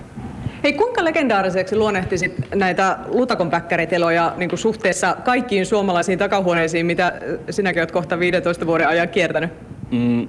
Hei, 0.63 0.73
kuinka 0.73 1.03
legendaariseksi 1.03 1.75
luonnehtisit 1.75 2.33
näitä 2.55 2.97
lutakonpäkkäriteloja 3.07 4.33
niin 4.37 4.49
kuin 4.49 4.59
suhteessa 4.59 5.15
kaikkiin 5.25 5.65
suomalaisiin 5.65 6.19
takahuoneisiin, 6.19 6.85
mitä 6.85 7.13
sinäkin 7.49 7.81
olet 7.81 7.91
kohta 7.91 8.19
15 8.19 8.67
vuoden 8.67 8.87
ajan 8.87 9.09
kiertänyt? 9.09 9.49
Mm, 9.91 10.27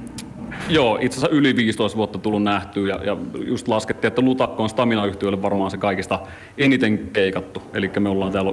Joo, 0.68 0.98
itse 1.00 1.18
asiassa 1.18 1.36
yli 1.36 1.56
15 1.56 1.96
vuotta 1.96 2.18
tullut 2.18 2.42
nähtyä 2.42 2.88
ja, 2.88 3.04
ja 3.04 3.16
just 3.46 3.68
laskettiin, 3.68 4.08
että 4.08 4.22
Lutakko 4.22 4.62
on 4.62 4.68
Stamina-yhtiölle 4.68 5.42
varmaan 5.42 5.70
se 5.70 5.76
kaikista 5.76 6.20
eniten 6.58 6.98
keikattu. 7.12 7.62
Eli 7.74 7.90
me 8.00 8.08
ollaan 8.08 8.32
täällä, 8.32 8.52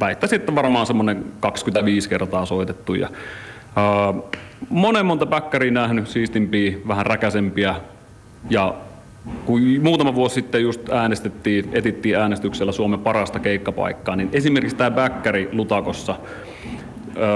väittäisin, 0.00 0.40
että 0.40 0.54
varmaan 0.54 0.86
semmoinen 0.86 1.24
25 1.40 2.08
kertaa 2.08 2.46
soitettu. 2.46 2.94
Ja, 2.94 3.08
monen 4.68 5.06
monta 5.06 5.26
päkkäriä 5.26 5.70
nähnyt, 5.70 6.08
siistimpiä, 6.08 6.76
vähän 6.88 7.06
räkäsempiä 7.06 7.74
ja 8.50 8.74
kun 9.44 9.60
muutama 9.82 10.14
vuosi 10.14 10.34
sitten 10.34 10.62
just 10.62 10.88
äänestettiin, 10.88 11.68
etittiin 11.72 12.16
äänestyksellä 12.16 12.72
Suomen 12.72 13.00
parasta 13.00 13.38
keikkapaikkaa, 13.38 14.16
niin 14.16 14.28
esimerkiksi 14.32 14.76
tämä 14.76 14.90
Bäkkäri 14.90 15.48
Lutakossa 15.52 16.16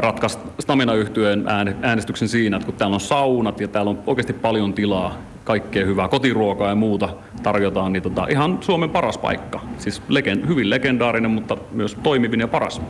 ratkaisi 0.00 0.38
Stamina-yhtyeen 0.60 1.44
äänestyksen 1.82 2.28
siinä, 2.28 2.56
että 2.56 2.66
kun 2.66 2.74
täällä 2.74 2.94
on 2.94 3.00
saunat 3.00 3.60
ja 3.60 3.68
täällä 3.68 3.90
on 3.90 3.98
oikeasti 4.06 4.32
paljon 4.32 4.72
tilaa, 4.72 5.18
kaikkea 5.44 5.86
hyvää, 5.86 6.08
kotiruokaa 6.08 6.68
ja 6.68 6.74
muuta 6.74 7.08
tarjotaan, 7.42 7.92
niin 7.92 8.02
tota, 8.02 8.26
ihan 8.30 8.58
Suomen 8.60 8.90
paras 8.90 9.18
paikka. 9.18 9.60
Siis 9.78 10.02
legen, 10.08 10.48
hyvin 10.48 10.70
legendaarinen, 10.70 11.30
mutta 11.30 11.56
myös 11.72 11.96
toimivin 12.02 12.40
ja 12.40 12.48
paras. 12.48 12.80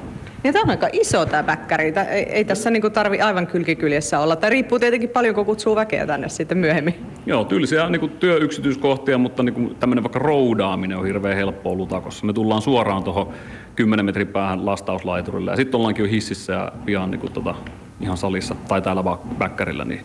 Ja 0.44 0.52
tämä 0.52 0.62
on 0.62 0.70
aika 0.70 0.88
iso 0.92 1.26
tämä 1.26 1.42
bäkkäri. 1.42 1.94
Ei, 2.10 2.22
ei 2.22 2.44
tässä 2.44 2.70
niinku 2.70 2.90
tarvi 2.90 3.20
aivan 3.20 3.46
kylkikyljessä 3.46 4.20
olla. 4.20 4.36
Tämä 4.36 4.50
riippuu 4.50 4.78
tietenkin 4.78 5.08
paljon, 5.08 5.34
kun 5.34 5.44
kutsuu 5.46 5.76
väkeä 5.76 6.06
tänne 6.06 6.28
sitten 6.28 6.58
myöhemmin. 6.58 6.94
Joo, 7.26 7.44
tyylisiä 7.44 7.88
niinku 7.88 8.08
työyksityiskohtia, 8.08 9.18
mutta 9.18 9.42
niinku 9.42 9.74
tämmöinen 9.80 10.02
vaikka 10.02 10.18
roudaaminen 10.18 10.98
on 10.98 11.06
hirveän 11.06 11.36
helppoa 11.36 11.74
Lutakossa. 11.74 12.26
Me 12.26 12.32
tullaan 12.32 12.62
suoraan 12.62 13.04
tuohon 13.04 13.28
10 13.76 14.04
metrin 14.04 14.28
päähän 14.28 14.66
lastauslaiturille 14.66 15.50
ja 15.50 15.56
sitten 15.56 15.78
ollaankin 15.78 16.04
jo 16.04 16.10
hississä 16.10 16.52
ja 16.52 16.72
pian 16.84 17.10
niinku 17.10 17.28
tota, 17.28 17.54
ihan 18.00 18.16
salissa 18.16 18.54
tai 18.68 18.82
täällä 18.82 19.04
vaan 19.04 19.18
bäkkärillä, 19.38 19.84
niin 19.84 20.00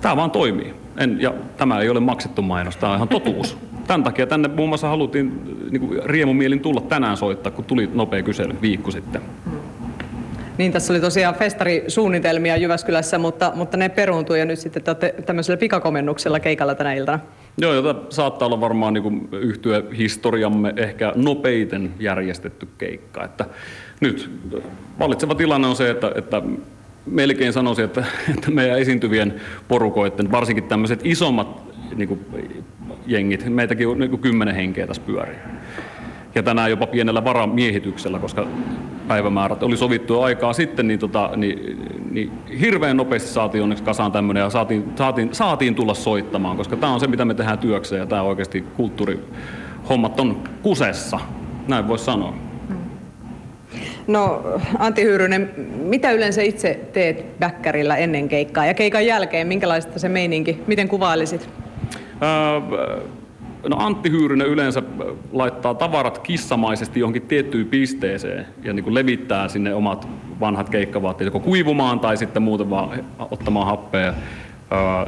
tämä 0.00 0.16
vaan 0.16 0.30
toimii. 0.30 0.74
En, 0.98 1.20
ja 1.20 1.34
tämä 1.56 1.80
ei 1.80 1.88
ole 1.88 2.00
maksettu 2.00 2.42
mainos, 2.42 2.76
tämä 2.76 2.92
on 2.92 2.96
ihan 2.96 3.08
totuus. 3.08 3.58
Tämän 3.86 4.04
takia 4.04 4.26
tänne 4.26 4.48
muun 4.48 4.68
muassa 4.68 4.88
haluttiin 4.88 5.40
niin 5.70 6.00
riemumielin 6.04 6.60
tulla 6.60 6.80
tänään 6.80 7.16
soittaa, 7.16 7.52
kun 7.52 7.64
tuli 7.64 7.90
nopea 7.94 8.22
kysely 8.22 8.56
viikko 8.62 8.90
sitten. 8.90 9.22
Niin, 10.60 10.72
tässä 10.72 10.92
oli 10.92 11.00
tosiaan 11.00 11.34
festarisuunnitelmia 11.34 12.56
Jyväskylässä, 12.56 13.18
mutta, 13.18 13.52
mutta 13.54 13.76
ne 13.76 13.88
peruuntui 13.88 14.38
ja 14.38 14.44
nyt 14.44 14.58
sitten 14.58 14.82
te 14.82 14.90
olette 14.90 15.14
tämmöisellä 15.26 15.56
pikakomennuksella 15.56 16.40
keikalla 16.40 16.74
tänä 16.74 16.94
iltana. 16.94 17.18
Joo, 17.58 17.74
jota 17.74 17.94
saattaa 18.08 18.46
olla 18.46 18.60
varmaan 18.60 18.94
niin 18.94 19.28
yhtyä 19.32 19.82
historiamme 19.98 20.72
ehkä 20.76 21.12
nopeiten 21.16 21.94
järjestetty 22.00 22.68
keikka. 22.78 23.24
Että 23.24 23.44
nyt 24.00 24.30
valitseva 24.98 25.34
tilanne 25.34 25.68
on 25.68 25.76
se, 25.76 25.90
että, 25.90 26.12
että 26.14 26.42
melkein 27.06 27.52
sanoisin, 27.52 27.84
että, 27.84 28.04
että 28.34 28.50
meidän 28.50 28.78
esiintyvien 28.78 29.40
porukoiden, 29.68 30.32
varsinkin 30.32 30.64
tämmöiset 30.64 31.00
isommat 31.04 31.62
niin 31.96 32.26
jengit, 33.06 33.44
meitäkin 33.48 33.88
on 33.88 33.98
niin 33.98 34.18
kymmenen 34.18 34.54
henkeä 34.54 34.86
tässä 34.86 35.02
pyörii 35.06 35.38
ja 36.34 36.42
tänään 36.42 36.70
jopa 36.70 36.86
pienellä 36.86 37.24
varamiehityksellä, 37.24 38.18
koska 38.18 38.46
päivämäärät 39.10 39.62
oli 39.62 39.76
sovittu 39.76 40.20
aikaa 40.20 40.52
sitten, 40.52 40.88
niin, 40.88 40.98
tota, 40.98 41.30
niin, 41.36 41.78
niin 42.10 42.32
hirveän 42.60 42.96
nopeasti 42.96 43.28
saatiin 43.28 43.62
onneksi 43.62 43.84
kasaan 43.84 44.12
tämmöinen 44.12 44.40
ja 44.40 44.50
saatiin, 44.50 44.92
saatiin, 44.96 45.34
saatiin 45.34 45.74
tulla 45.74 45.94
soittamaan, 45.94 46.56
koska 46.56 46.76
tämä 46.76 46.94
on 46.94 47.00
se, 47.00 47.06
mitä 47.06 47.24
me 47.24 47.34
tehdään 47.34 47.58
työkseen 47.58 48.00
ja 48.00 48.06
tämä 48.06 48.22
oikeasti 48.22 48.64
kulttuurihommat 48.76 50.20
on 50.20 50.42
kusessa, 50.62 51.20
näin 51.68 51.88
voisi 51.88 52.04
sanoa. 52.04 52.34
No 54.06 54.42
Antti 54.78 55.02
Hyyrynen, 55.02 55.50
mitä 55.76 56.10
yleensä 56.10 56.42
itse 56.42 56.80
teet 56.92 57.38
Bäkkärillä 57.38 57.96
ennen 57.96 58.28
keikkaa 58.28 58.66
ja 58.66 58.74
keikan 58.74 59.06
jälkeen? 59.06 59.46
Minkälaista 59.46 59.98
se 59.98 60.08
meininki? 60.08 60.62
Miten 60.66 60.88
kuvailisit? 60.88 61.50
Öö, 62.22 63.00
No 63.68 63.76
Antti 63.78 64.10
Hyyrynen 64.10 64.46
yleensä 64.46 64.82
laittaa 65.32 65.74
tavarat 65.74 66.18
kissamaisesti 66.18 67.00
johonkin 67.00 67.22
tiettyyn 67.22 67.66
pisteeseen 67.66 68.46
ja 68.62 68.72
niin 68.72 68.84
kuin 68.84 68.94
levittää 68.94 69.48
sinne 69.48 69.74
omat 69.74 70.08
vanhat 70.40 70.70
keikkavaatteet 70.70 71.26
joko 71.26 71.40
kuivumaan 71.40 72.00
tai 72.00 72.16
sitten 72.16 72.42
muuten 72.42 72.70
vaan 72.70 73.04
ottamaan 73.30 73.66
happea. 73.66 74.14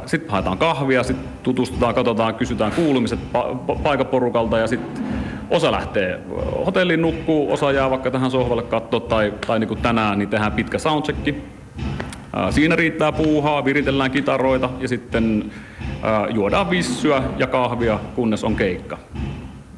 Sitten 0.05 0.31
haetaan 0.31 0.57
kahvia, 0.57 1.03
sitten 1.03 1.27
tutustutaan, 1.43 1.95
katsotaan, 1.95 2.35
kysytään 2.35 2.71
kuulumiset 2.71 3.19
pa- 3.19 3.75
paikaporukalta 3.83 4.57
ja 4.57 4.67
sitten 4.67 5.03
osa 5.49 5.71
lähtee 5.71 6.19
hotelliin 6.65 7.01
nukkuu, 7.01 7.51
osa 7.51 7.71
jää 7.71 7.89
vaikka 7.89 8.11
tähän 8.11 8.31
sohvalle 8.31 8.63
katsoa 8.63 8.99
tai, 8.99 9.33
tai 9.47 9.59
niin 9.59 9.67
kuin 9.67 9.81
tänään 9.81 10.19
niin 10.19 10.29
tehdään 10.29 10.51
pitkä 10.51 10.79
soundchecki. 10.79 11.52
Siinä 12.49 12.75
riittää 12.75 13.11
puuhaa, 13.11 13.65
viritellään 13.65 14.11
kitaroita 14.11 14.69
ja 14.79 14.87
sitten 14.87 15.51
juodaan 16.33 16.69
vissyä 16.69 17.23
ja 17.37 17.47
kahvia, 17.47 17.99
kunnes 18.15 18.43
on 18.43 18.55
keikka. 18.55 18.97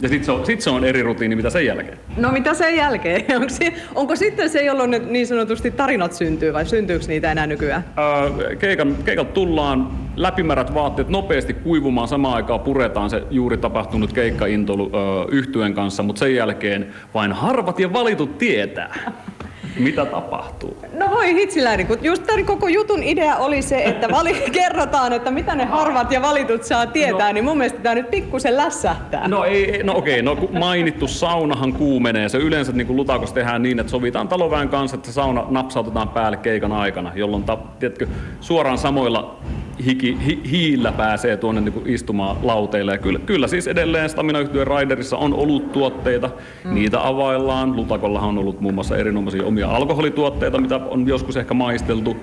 Ja 0.02 0.10
sitten 0.10 0.26
se, 0.26 0.32
on, 0.32 0.46
sit 0.46 0.62
se 0.62 0.70
on 0.70 0.84
eri 0.84 1.04
rutiini, 1.04 1.36
mitä 1.36 1.50
sen 1.50 1.66
jälkeen. 1.66 1.98
No 2.18 2.32
mitä 2.32 2.54
sen 2.54 2.76
jälkeen? 2.76 3.26
Onko, 3.36 3.50
se, 3.50 3.74
onko 3.96 4.16
sitten 4.16 4.50
se, 4.50 4.64
jolloin 4.64 4.92
ne 4.92 5.00
niin 5.00 5.28
sanotusti 5.28 5.72
tarinat 5.72 6.14
syntyy 6.14 6.54
vai 6.54 6.66
syntyykö 6.66 7.06
niitä 7.08 7.32
enää 7.32 7.48
nykyään? 7.48 7.86
Öö, 7.98 8.56
keikan, 8.56 8.96
keikan 9.06 9.28
tullaan, 9.28 9.92
läpimärät 10.16 10.74
vaatteet 10.74 11.10
nopeasti 11.10 11.54
kuivumaan, 11.54 12.08
samaan 12.08 12.36
aikaan 12.36 12.60
puretaan 12.60 13.10
se 13.10 13.24
juuri 13.30 13.58
tapahtunut 13.58 14.14
keikkaintolu 14.14 14.92
öö, 14.94 15.26
yhtyen 15.32 15.74
kanssa, 15.74 16.04
mutta 16.04 16.20
sen 16.20 16.36
jälkeen 16.36 16.88
vain 17.14 17.32
harvat 17.32 17.80
ja 17.80 17.94
valitut 17.94 18.38
tietää. 18.38 18.96
Mitä 19.80 20.06
tapahtuu? 20.06 20.78
No 20.94 21.10
voi 21.10 21.34
hitsiläri, 21.34 21.86
kun 21.86 21.98
just 22.02 22.24
tämän 22.24 22.46
koko 22.46 22.68
jutun 22.68 23.04
idea 23.04 23.36
oli 23.36 23.62
se, 23.62 23.84
että 23.84 24.08
vali- 24.08 24.50
kerrotaan, 24.62 25.14
että 25.14 25.32
mitä 25.32 25.56
ne 25.56 25.66
harvat 25.66 26.12
ja 26.12 26.22
valitut 26.22 26.64
saa 26.64 26.88
tietää, 26.88 27.28
no, 27.28 27.34
niin 27.34 27.44
mun 27.44 27.58
mielestä 27.58 27.80
tämä 27.80 27.96
nyt 27.96 28.10
pikkusen 28.12 28.58
lässähtää. 28.58 29.28
No, 29.28 29.44
ei, 29.44 29.84
no 29.84 29.98
okei, 29.98 30.22
no 30.22 30.38
mainittu 30.52 31.08
saunahan 31.08 31.74
kuumenee. 31.74 32.30
Se 32.30 32.38
yleensä 32.38 32.72
niin 32.72 32.88
kuin 32.88 32.98
Lutakos 32.98 33.34
tehdään 33.34 33.64
niin, 33.64 33.80
että 33.80 33.92
sovitaan 33.92 34.28
taloväen 34.28 34.70
kanssa, 34.70 34.96
että 34.98 35.12
sauna 35.12 35.46
napsautetaan 35.50 36.10
päälle 36.10 36.38
keikan 36.38 36.72
aikana, 36.72 37.12
jolloin 37.16 37.44
ta, 37.44 37.58
tiedätkö, 37.80 38.08
suoraan 38.42 38.78
samoilla 38.78 39.40
hiki, 39.86 40.18
hi, 40.26 40.42
hiillä 40.52 40.92
pääsee 40.92 41.38
tuonne 41.38 41.62
niin 41.62 41.74
kuin 41.74 41.90
istumaan 41.90 42.38
lauteille. 42.44 42.92
Ja 42.92 42.98
kyllä, 42.98 43.20
kyllä 43.20 43.48
siis 43.48 43.68
edelleen 43.68 44.10
stamina 44.10 44.40
yhtyeen 44.40 44.68
Riderissa 44.68 45.18
on 45.18 45.34
ollut 45.34 45.72
tuotteita, 45.72 46.30
mm. 46.64 46.74
niitä 46.74 47.08
availlaan. 47.08 47.76
Lutakollahan 47.76 48.30
on 48.30 48.38
ollut 48.38 48.62
muun 48.62 48.74
muassa 48.74 48.98
erinomaisia 48.98 49.46
omia 49.46 49.70
alkoholituotteita, 49.70 50.62
mitä 50.62 50.76
on 50.76 51.08
joskus 51.08 51.38
ehkä 51.38 51.54
maisteltu. 51.54 52.18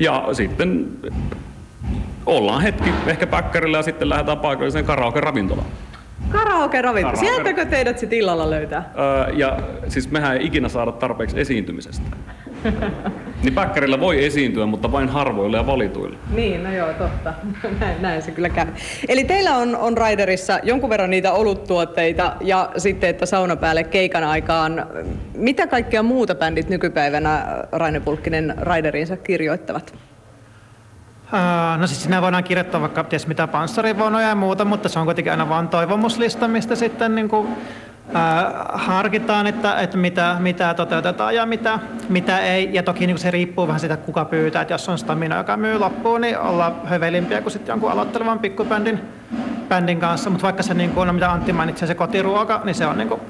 Ja 0.00 0.28
sitten 0.32 0.88
ollaan 2.26 2.62
hetki 2.62 2.90
ehkä 3.06 3.26
päkkärillä 3.26 3.76
ja 3.76 3.82
sitten 3.82 4.08
lähdetään 4.08 4.38
paikalliseen 4.38 4.84
karaoke-ravintolaan. 4.84 5.66
Karaoke-ravintola. 6.28 7.16
Sieltäkö 7.16 7.64
teidät 7.64 7.98
sitten 7.98 8.18
illalla 8.18 8.50
löytää? 8.50 8.90
Öö, 8.98 9.34
ja 9.34 9.58
siis 9.88 10.10
mehän 10.10 10.36
ei 10.36 10.46
ikinä 10.46 10.68
saada 10.68 10.92
tarpeeksi 10.92 11.40
esiintymisestä. 11.40 12.06
Niin 13.42 13.54
päkkärillä 13.54 14.00
voi 14.00 14.24
esiintyä, 14.24 14.66
mutta 14.66 14.92
vain 14.92 15.08
harvoille 15.08 15.56
ja 15.56 15.66
valituille. 15.66 16.16
Niin, 16.30 16.64
no 16.64 16.72
joo, 16.72 16.92
totta. 16.92 17.34
Näin, 17.80 18.02
näin 18.02 18.22
se 18.22 18.30
kyllä 18.30 18.48
käy. 18.48 18.66
Eli 19.08 19.24
teillä 19.24 19.56
on, 19.56 19.76
on 19.76 19.96
Raiderissa 19.96 20.58
jonkun 20.62 20.90
verran 20.90 21.10
niitä 21.10 21.32
oluttuotteita 21.32 22.36
ja 22.40 22.70
sitten, 22.76 23.10
että 23.10 23.26
sauna 23.26 23.56
päälle 23.56 23.84
keikan 23.84 24.24
aikaan. 24.24 24.86
Mitä 25.34 25.66
kaikkea 25.66 26.02
muuta 26.02 26.34
bändit 26.34 26.68
nykypäivänä 26.68 27.46
Raine 27.72 28.00
Pulkkinen 28.00 28.54
Raideriinsa 28.56 29.16
kirjoittavat? 29.16 29.94
no 31.78 31.86
siis 31.86 32.02
sinä 32.02 32.22
voidaan 32.22 32.44
kirjoittaa 32.44 32.80
vaikka 32.80 33.04
ties 33.04 33.26
mitä 33.26 33.46
panssarivonoja 33.46 34.28
ja 34.28 34.34
muuta, 34.34 34.64
mutta 34.64 34.88
se 34.88 34.98
on 34.98 35.04
kuitenkin 35.04 35.32
aina 35.32 35.48
vain 35.48 35.68
toivomuslista, 35.68 36.48
mistä 36.48 36.74
sitten 36.74 37.14
niin 37.14 37.28
kuin, 37.28 37.48
harkitaan, 38.72 39.46
että, 39.46 39.80
että 39.80 39.96
mitä, 39.96 40.36
mitä 40.38 40.74
toteutetaan 40.74 41.34
ja 41.34 41.46
mitä, 41.46 41.78
mitä 42.08 42.38
ei. 42.38 42.70
Ja 42.72 42.82
toki 42.82 43.06
niin 43.06 43.18
se 43.18 43.30
riippuu 43.30 43.66
vähän 43.66 43.80
siitä, 43.80 43.96
kuka 43.96 44.24
pyytää. 44.24 44.62
Että 44.62 44.74
jos 44.74 44.88
on 44.88 44.98
stamina, 44.98 45.36
joka 45.36 45.56
myy 45.56 45.78
loppuun, 45.78 46.20
niin 46.20 46.38
ollaan 46.38 46.74
hövelimpiä 46.84 47.40
kuin 47.40 47.52
sitten 47.52 47.72
jonkun 47.72 47.90
aloittelevan 47.90 48.38
pikkubändin 48.38 49.00
bändin 49.68 50.00
kanssa. 50.00 50.30
Mutta 50.30 50.42
vaikka 50.42 50.62
se, 50.62 50.74
niin 50.74 50.90
kuin, 50.90 51.06
no, 51.06 51.12
mitä 51.12 51.32
Antti 51.32 51.52
mainitsi, 51.52 51.86
se 51.86 51.94
kotiruoka, 51.94 52.60
niin 52.64 52.74
se 52.74 52.86
on 52.86 52.98
niin 52.98 53.08
kuin, 53.08 53.20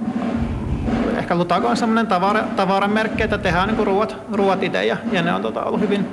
ehkä 1.18 1.34
Lutako 1.34 1.68
on 1.68 1.76
semmoinen 1.76 2.06
tavara, 2.06 2.42
tavaramerkki, 2.56 3.22
että 3.22 3.38
tehdään 3.38 3.68
niin 3.68 3.86
ruuat, 3.86 4.16
ruuat 4.32 4.62
itse 4.62 4.84
ja, 4.84 4.96
ja 5.12 5.22
ne 5.22 5.32
on 5.34 5.42
tota, 5.42 5.64
ollut 5.64 5.80
hyvin, 5.80 6.06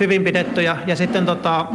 hyvin 0.00 0.24
pidettyjä. 0.24 0.76
Ja 0.86 0.96
sitten 0.96 1.26
tota, 1.26 1.66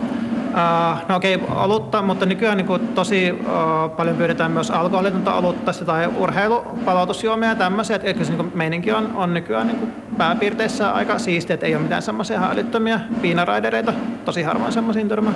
Uh, 0.51 1.07
no 1.09 1.15
okei, 1.15 1.35
okay, 1.35 1.63
olutta, 1.63 2.01
mutta 2.01 2.25
nykyään 2.25 2.57
niin 2.57 2.67
kuin, 2.67 2.87
tosi 2.87 3.31
uh, 3.31 3.95
paljon 3.97 4.15
pyydetään 4.17 4.51
myös 4.51 4.71
alkoholitonta 4.71 5.33
olutta 5.33 5.71
tai 5.85 6.09
urheilupalautusjuomia 6.17 7.49
ja 7.49 7.55
tämmöisiä. 7.55 7.99
Eli 8.03 8.25
se 8.25 8.33
niin 8.33 8.51
meininki 8.55 8.91
on, 8.91 9.15
on 9.15 9.33
nykyään 9.33 9.67
niin 9.67 9.79
kuin, 9.79 9.91
pääpiirteissä 10.17 10.91
aika 10.91 11.19
siistiä, 11.19 11.53
että 11.53 11.65
ei 11.65 11.75
ole 11.75 11.83
mitään 11.83 12.01
semmoisia 12.01 12.49
älyttömiä 12.51 12.99
viinaraidereita. 13.21 13.93
Tosi 14.25 14.43
harvoin 14.43 14.71
semmoisiin 14.71 15.07
törmää. 15.07 15.33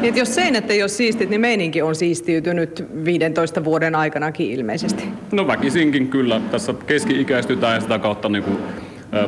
Niin, 0.00 0.16
jos 0.16 0.34
seinät 0.34 0.70
ei 0.70 0.82
ole 0.82 0.88
siistit, 0.88 1.30
niin 1.30 1.40
meininki 1.40 1.82
on 1.82 1.94
siistiytynyt 1.94 2.86
15 3.04 3.64
vuoden 3.64 3.94
aikanakin 3.94 4.50
ilmeisesti. 4.50 5.08
No 5.32 5.46
väkisinkin 5.46 6.08
kyllä. 6.08 6.40
Tässä 6.50 6.74
keski-ikäistytään 6.86 7.74
ja 7.74 7.80
sitä 7.80 7.98
kautta 7.98 8.28
niin 8.28 8.44
kuin, 8.44 8.58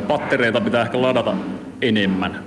pattereita 0.08 0.60
pitää 0.60 0.82
ehkä 0.82 1.02
ladata 1.02 1.34
enemmän. 1.82 2.44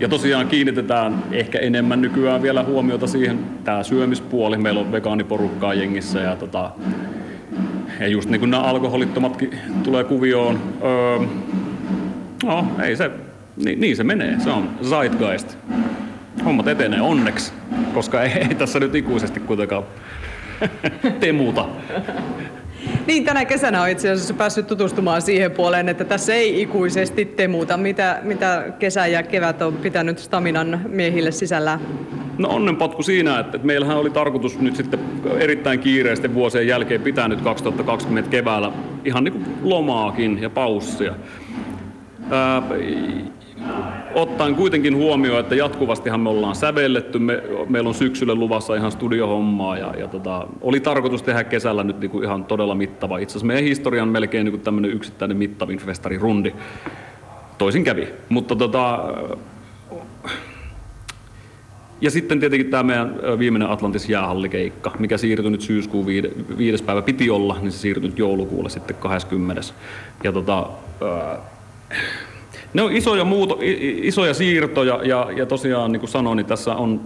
Ja 0.00 0.08
tosiaan 0.08 0.48
kiinnitetään 0.48 1.24
ehkä 1.32 1.58
enemmän 1.58 2.00
nykyään 2.00 2.42
vielä 2.42 2.62
huomiota 2.62 3.06
siihen, 3.06 3.38
tämä 3.64 3.82
syömispuoli. 3.82 4.58
Meillä 4.58 4.80
on 4.80 4.92
vegaaniporukkaa 4.92 5.74
jengissä 5.74 6.20
ja, 6.20 6.36
tota, 6.36 6.70
ja 8.00 8.08
just 8.08 8.28
niin 8.28 8.40
kuin 8.40 8.50
nämä 8.50 8.62
alkoholittomatkin 8.62 9.58
tulee 9.82 10.04
kuvioon. 10.04 10.60
Öö, 10.82 11.26
no, 12.44 12.66
ei 12.82 12.96
se, 12.96 13.10
niin, 13.64 13.80
niin 13.80 13.96
se 13.96 14.04
menee. 14.04 14.40
Se 14.40 14.50
on 14.50 14.70
zeitgeist. 14.82 15.58
Hommat 16.44 16.68
etenee 16.68 17.00
onneksi, 17.00 17.52
koska 17.94 18.22
ei, 18.22 18.32
ei 18.32 18.54
tässä 18.54 18.80
nyt 18.80 18.94
ikuisesti 18.94 19.40
kuitenkaan 19.40 19.84
temuta. 21.20 21.68
Niin, 23.08 23.24
tänä 23.24 23.44
kesänä 23.44 23.82
on 23.82 23.88
itse 23.88 24.10
asiassa 24.10 24.34
päässyt 24.34 24.66
tutustumaan 24.66 25.22
siihen 25.22 25.50
puoleen, 25.50 25.88
että 25.88 26.04
tässä 26.04 26.34
ei 26.34 26.62
ikuisesti 26.62 27.24
temuta. 27.24 27.76
Mitä, 27.76 28.18
mitä 28.22 28.64
kesä 28.78 29.06
ja 29.06 29.22
kevät 29.22 29.62
on 29.62 29.74
pitänyt 29.74 30.18
Staminan 30.18 30.80
miehille 30.88 31.30
sisällä? 31.30 31.78
No 32.38 32.48
onnenpotku 32.48 33.02
siinä, 33.02 33.38
että, 33.38 33.56
että 33.56 33.66
meillähän 33.66 33.96
oli 33.96 34.10
tarkoitus 34.10 34.60
nyt 34.60 34.76
sitten 34.76 35.00
erittäin 35.38 35.80
kiireisten 35.80 36.34
vuosien 36.34 36.66
jälkeen 36.66 37.02
pitää 37.02 37.28
nyt 37.28 37.40
2020 37.40 38.30
keväällä 38.30 38.72
ihan 39.04 39.24
niin 39.24 39.32
kuin 39.32 39.46
lomaakin 39.62 40.42
ja 40.42 40.50
paussia. 40.50 41.14
Ää, 42.30 42.62
ottaen 44.14 44.54
kuitenkin 44.54 44.96
huomioon, 44.96 45.40
että 45.40 45.54
jatkuvastihan 45.54 46.20
me 46.20 46.28
ollaan 46.28 46.54
sävelletty, 46.54 47.18
me, 47.18 47.42
meillä 47.68 47.88
on 47.88 47.94
syksyllä 47.94 48.34
luvassa 48.34 48.74
ihan 48.74 48.92
studiohommaa 48.92 49.78
ja, 49.78 49.94
ja 49.98 50.08
tota, 50.08 50.46
oli 50.60 50.80
tarkoitus 50.80 51.22
tehdä 51.22 51.44
kesällä 51.44 51.84
nyt 51.84 52.00
niinku 52.00 52.22
ihan 52.22 52.44
todella 52.44 52.74
mittava. 52.74 53.18
Itse 53.18 53.32
asiassa 53.32 53.46
meidän 53.46 53.64
historian 53.64 54.08
melkein 54.08 54.44
niinku 54.44 54.58
tämmöinen 54.58 54.90
yksittäinen 54.90 55.36
mittavin 55.36 55.78
festarirundi. 55.78 56.52
Toisin 57.58 57.84
kävi, 57.84 58.08
mutta 58.28 58.56
tota, 58.56 58.98
ja 62.00 62.10
sitten 62.10 62.40
tietenkin 62.40 62.70
tämä 62.70 62.82
meidän 62.82 63.14
viimeinen 63.38 63.70
Atlantis 63.70 64.08
jäähallikeikka, 64.08 64.92
mikä 64.98 65.16
siirtyi 65.16 65.50
nyt 65.50 65.60
syyskuun 65.60 66.06
viides 66.58 66.82
päivä 66.82 67.02
piti 67.02 67.30
olla, 67.30 67.56
niin 67.60 67.72
se 67.72 67.78
siirtyi 67.78 68.08
nyt 68.08 68.18
joulukuulle 68.18 68.70
sitten 68.70 68.96
20. 68.96 69.62
Ja 70.24 70.32
tota, 70.32 70.66
ne 72.74 72.82
on 72.82 72.92
isoja, 72.92 73.24
muuto, 73.24 73.58
isoja 74.02 74.34
siirtoja 74.34 75.00
ja, 75.04 75.28
ja 75.36 75.46
tosiaan 75.46 75.92
niin 75.92 76.00
kuin 76.00 76.10
sanoin, 76.10 76.36
niin 76.36 76.46
tässä 76.46 76.74
on, 76.74 77.00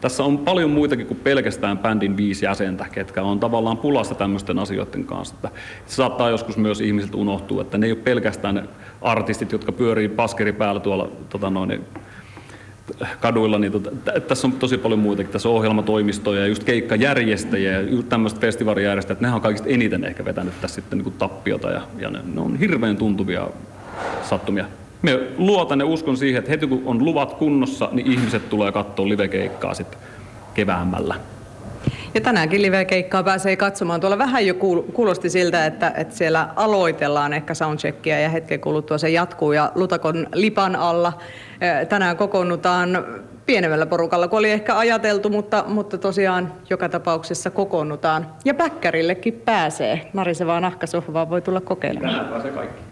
tässä 0.00 0.24
on 0.24 0.38
paljon 0.38 0.70
muitakin 0.70 1.06
kuin 1.06 1.20
pelkästään 1.24 1.78
bändin 1.78 2.16
viisi 2.16 2.44
jäsentä, 2.44 2.86
ketkä 2.92 3.22
on 3.22 3.40
tavallaan 3.40 3.76
pulassa 3.76 4.14
tämmöisten 4.14 4.58
asioiden 4.58 5.04
kanssa. 5.04 5.34
Että 5.34 5.50
se 5.86 5.94
saattaa 5.94 6.30
joskus 6.30 6.56
myös 6.56 6.80
ihmisiltä 6.80 7.16
unohtua, 7.16 7.62
että 7.62 7.78
ne 7.78 7.86
ei 7.86 7.92
ole 7.92 8.00
pelkästään 8.00 8.54
ne 8.54 8.64
artistit, 9.02 9.52
jotka 9.52 9.72
pyörii 9.72 10.08
paskeri 10.08 10.52
päällä 10.52 10.80
tuolla 10.80 11.08
tota 11.28 11.50
noin, 11.50 11.84
kaduilla, 13.20 13.58
niin 13.58 13.72
tota, 13.72 13.90
tässä 14.28 14.46
on 14.46 14.52
tosi 14.52 14.78
paljon 14.78 15.00
muitakin. 15.00 15.32
Tässä 15.32 15.48
on 15.48 15.54
ohjelmatoimistoja 15.54 16.40
ja 16.40 16.46
just 16.46 16.64
keikkajärjestäjiä 16.64 17.80
ja 17.80 18.02
tämmöiset 18.08 18.40
festivaalijärjestäjät, 18.40 19.20
nehän 19.20 19.36
on 19.36 19.42
kaikista 19.42 19.68
eniten 19.68 20.04
ehkä 20.04 20.24
vetänyt 20.24 20.60
tässä 20.60 20.74
sitten 20.74 20.98
niin 20.98 21.04
kuin 21.04 21.14
tappiota 21.18 21.70
ja, 21.70 21.82
ja 21.98 22.10
ne, 22.10 22.20
ne 22.34 22.40
on 22.40 22.56
hirveän 22.56 22.96
tuntuvia 22.96 23.48
sattumia. 24.22 24.64
Me 25.02 25.20
luotan 25.36 25.80
ja 25.80 25.86
uskon 25.86 26.16
siihen, 26.16 26.38
että 26.38 26.50
heti 26.50 26.66
kun 26.66 26.82
on 26.86 27.04
luvat 27.04 27.34
kunnossa, 27.34 27.88
niin 27.92 28.12
ihmiset 28.12 28.48
tulee 28.48 28.72
katsoa 28.72 29.08
livekeikkaa 29.08 29.74
sitten 29.74 30.00
keväämällä. 30.54 31.14
Ja 32.14 32.20
tänäänkin 32.20 32.62
live-keikkaa 32.62 33.22
pääsee 33.22 33.56
katsomaan. 33.56 34.00
Tuolla 34.00 34.18
vähän 34.18 34.46
jo 34.46 34.54
kuulosti 34.92 35.30
siltä, 35.30 35.66
että, 35.66 35.92
että 35.96 36.14
siellä 36.14 36.48
aloitellaan 36.56 37.32
ehkä 37.32 37.54
soundcheckia 37.54 38.20
ja 38.20 38.28
hetken 38.28 38.60
kuluttua 38.60 38.98
se 38.98 39.10
jatkuu. 39.10 39.52
Ja 39.52 39.72
Lutakon 39.74 40.26
lipan 40.34 40.76
alla 40.76 41.12
tänään 41.88 42.16
kokoonnutaan 42.16 43.04
pienemmällä 43.46 43.86
porukalla 43.86 44.28
kuin 44.28 44.38
oli 44.38 44.50
ehkä 44.50 44.78
ajateltu, 44.78 45.28
mutta, 45.28 45.64
mutta 45.66 45.98
tosiaan 45.98 46.52
joka 46.70 46.88
tapauksessa 46.88 47.50
kokoonnutaan. 47.50 48.26
Ja 48.44 48.54
päkkärillekin 48.54 49.42
pääsee. 49.44 50.10
Narisevaa 50.12 50.60
nahkasohvaa 50.60 51.30
voi 51.30 51.42
tulla 51.42 51.60
kokeilemaan. 51.60 52.14
Tänään 52.14 52.32
pääsee 52.32 52.50
kaikki. 52.50 52.89